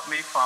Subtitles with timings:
[0.00, 0.39] help me find.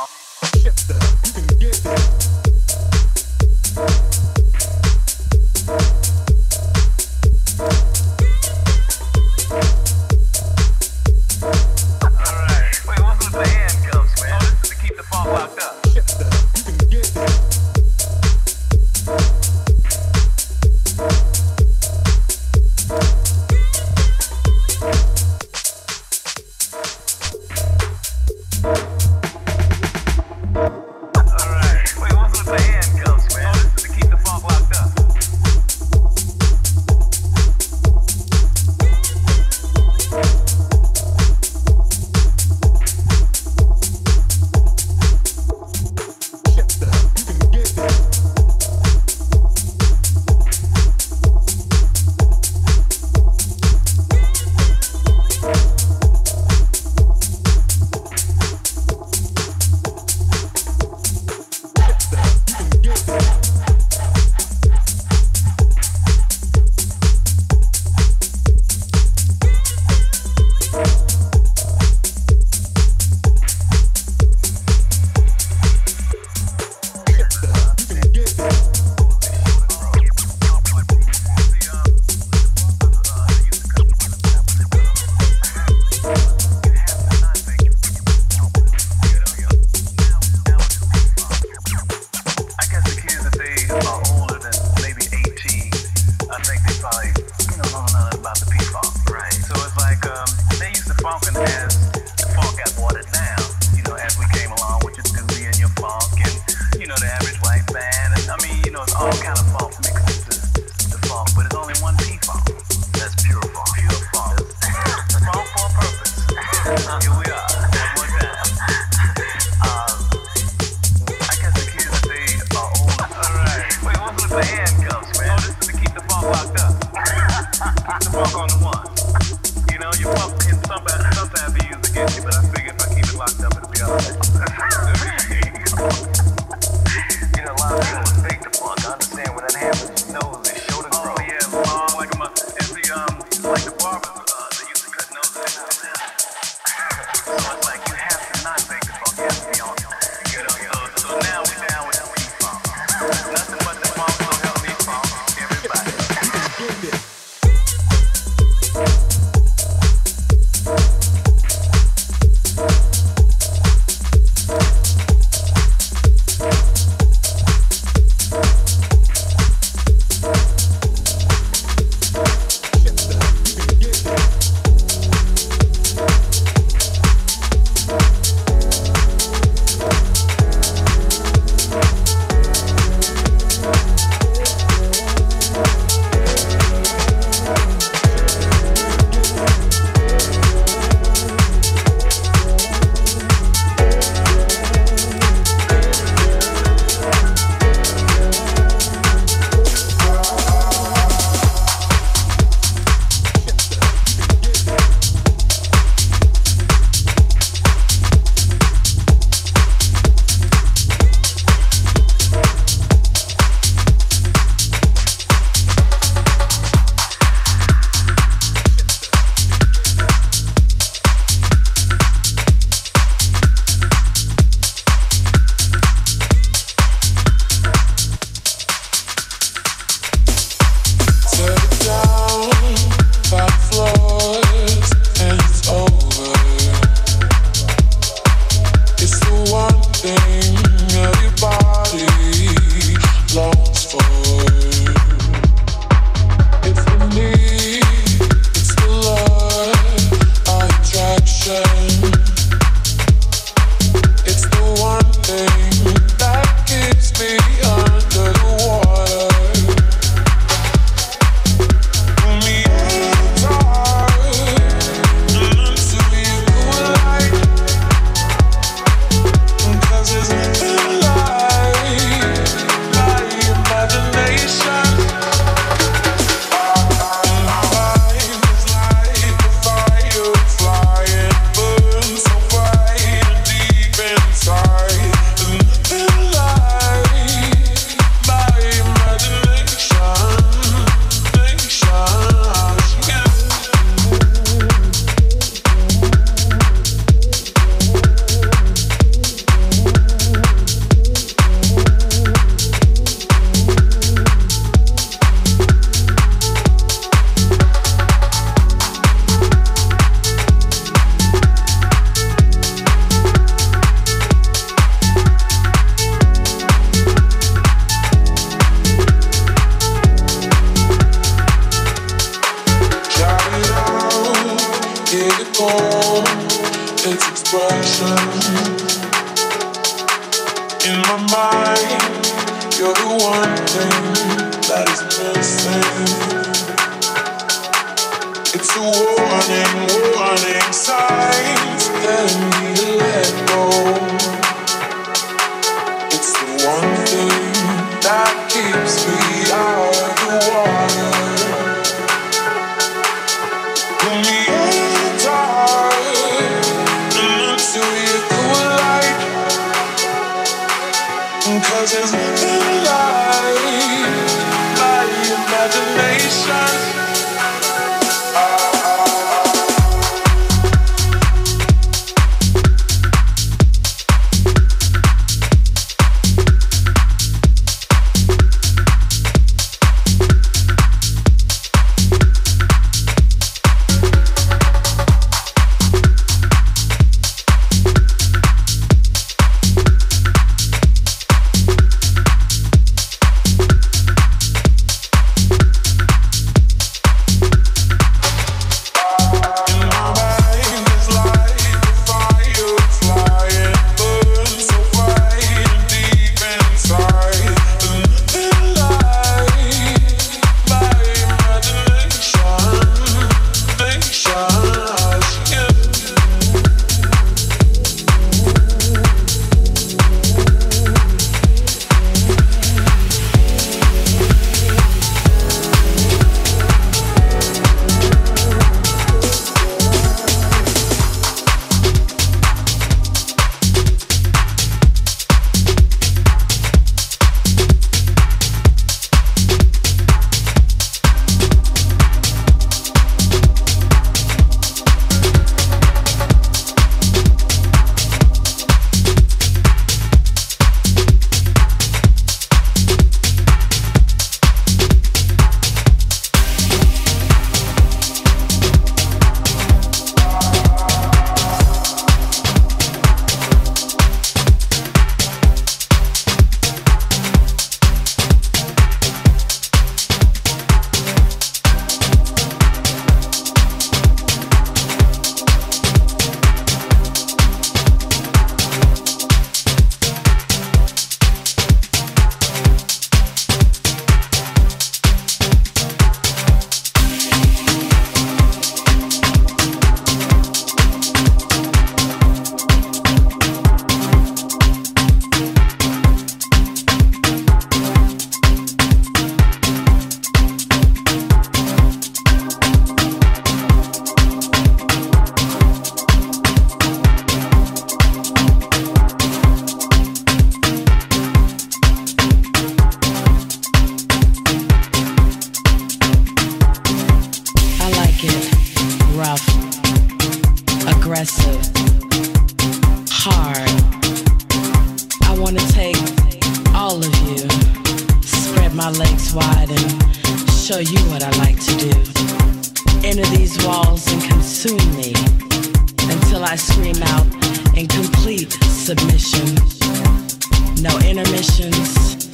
[540.85, 542.29] No intermissions,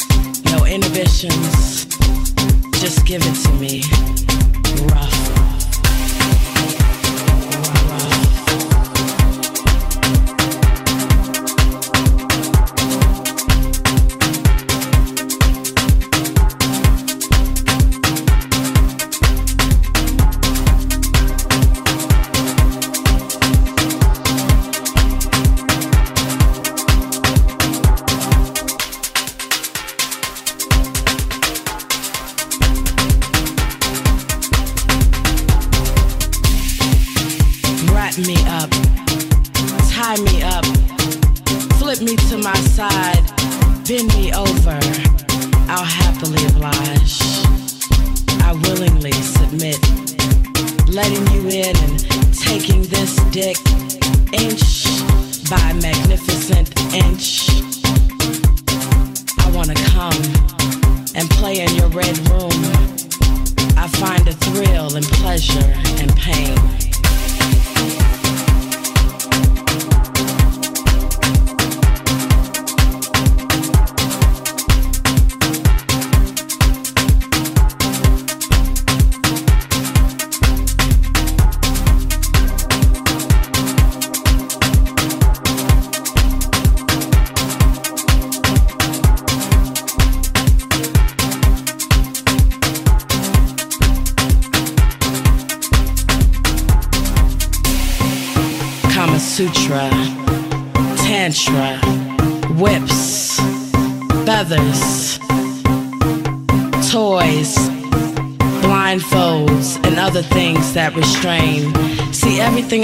[0.47, 1.85] no inhibitions.
[2.81, 3.85] Just give it to me.
[4.89, 5.50] Rough.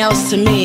[0.07, 0.56] Else to me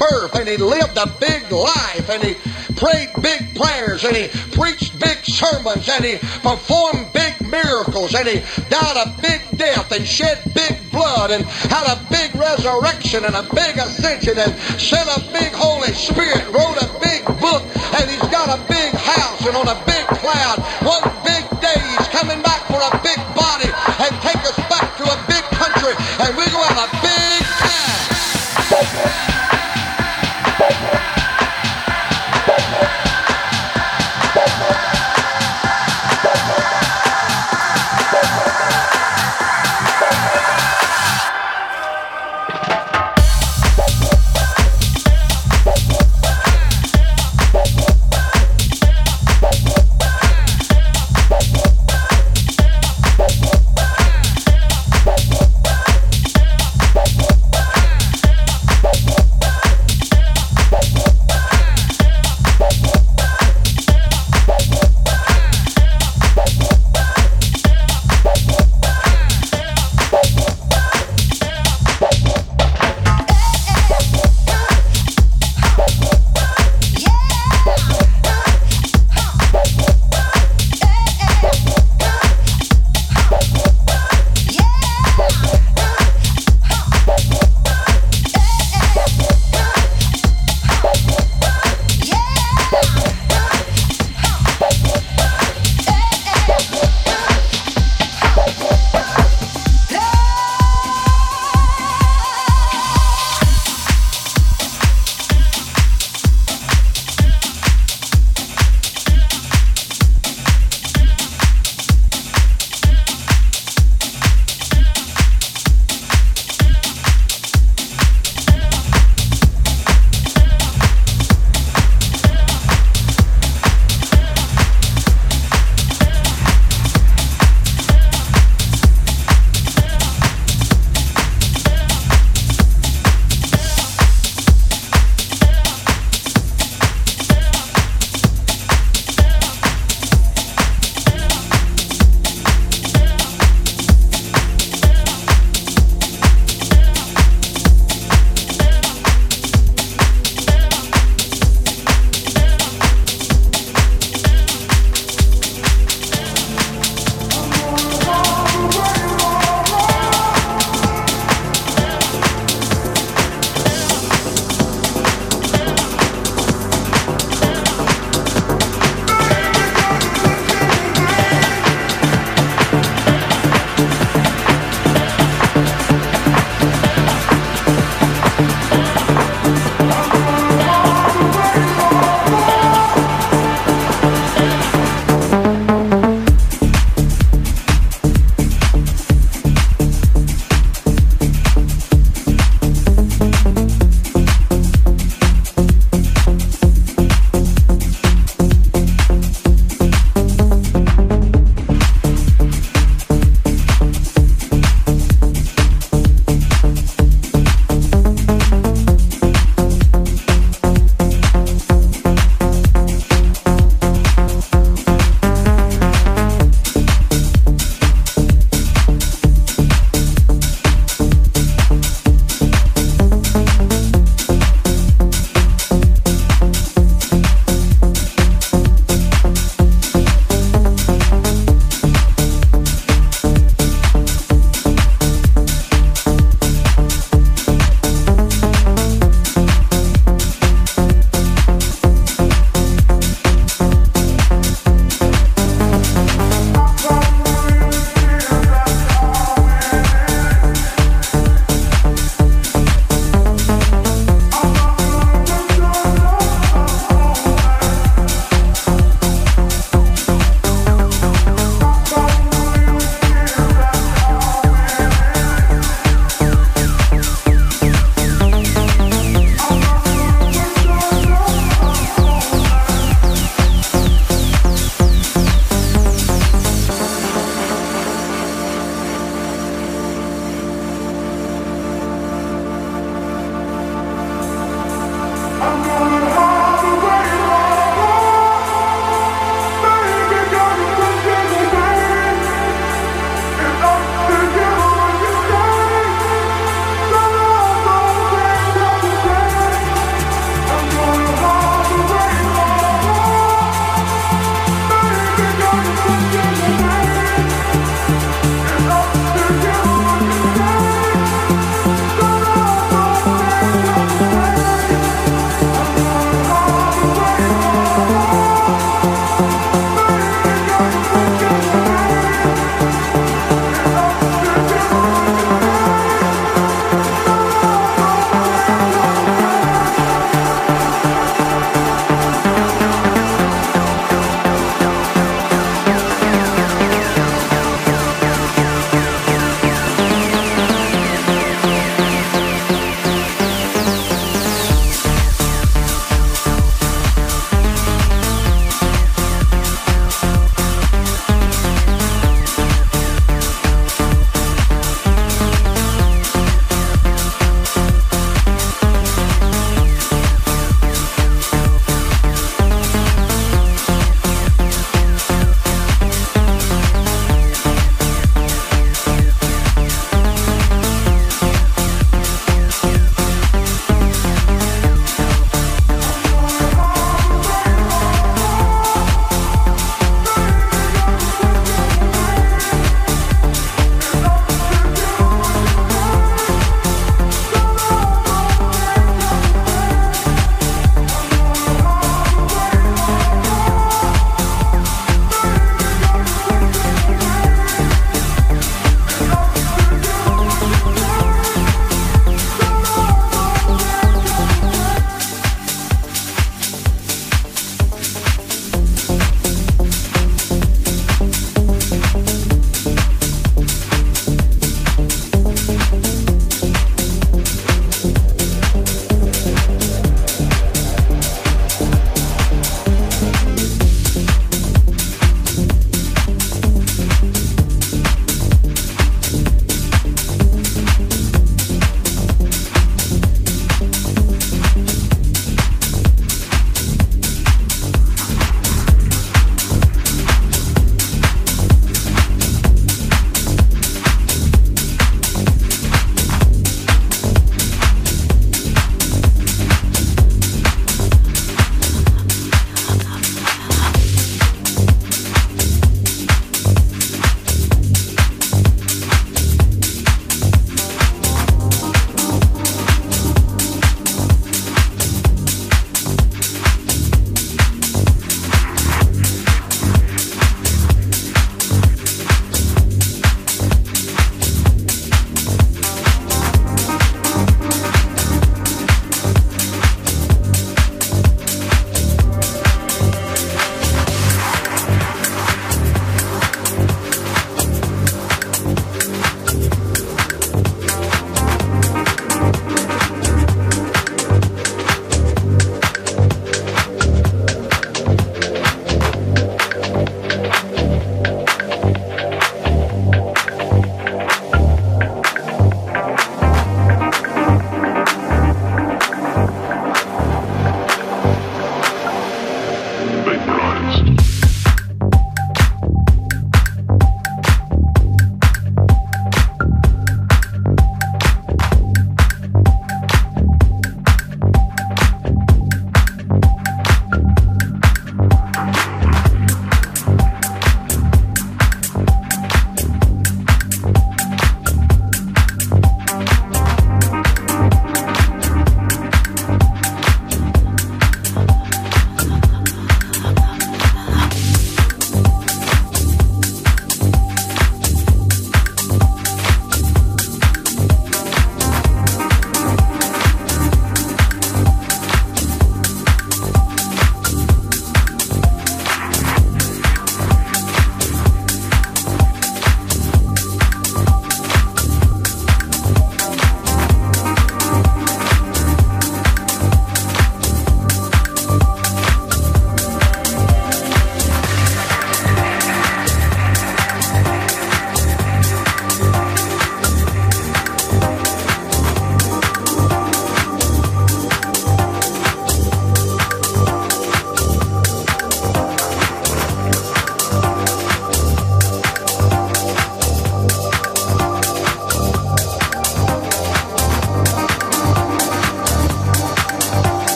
[0.00, 2.34] birth and he lived a big life and he
[2.74, 8.40] prayed big prayers and he preached big sermons and he performed big miracles and he
[8.68, 13.42] died a big death and shed big blood and had a big resurrection and a
[13.54, 16.89] big ascension and sent a big Holy Spirit, wrote a